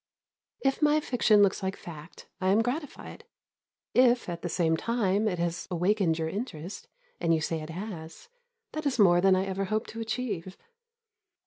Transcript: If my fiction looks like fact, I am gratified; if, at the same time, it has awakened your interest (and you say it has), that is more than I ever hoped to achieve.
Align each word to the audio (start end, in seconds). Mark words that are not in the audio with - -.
If 0.61 0.81
my 0.81 0.99
fiction 0.99 1.43
looks 1.43 1.61
like 1.61 1.75
fact, 1.77 2.27
I 2.39 2.47
am 2.47 2.63
gratified; 2.63 3.23
if, 3.93 4.29
at 4.29 4.41
the 4.41 4.49
same 4.49 4.75
time, 4.75 5.27
it 5.27 5.37
has 5.37 5.67
awakened 5.69 6.17
your 6.17 6.27
interest 6.27 6.87
(and 7.19 7.35
you 7.35 7.39
say 7.39 7.61
it 7.61 7.69
has), 7.69 8.27
that 8.71 8.87
is 8.87 8.97
more 8.97 9.21
than 9.21 9.35
I 9.35 9.45
ever 9.45 9.65
hoped 9.65 9.91
to 9.91 10.01
achieve. 10.01 10.57